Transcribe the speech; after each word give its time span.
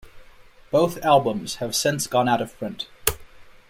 Both 0.71 0.97
albums 1.05 1.57
have 1.57 1.75
since 1.75 2.07
gone 2.07 2.27
out 2.27 2.41
of 2.41 2.57
print. 2.57 2.87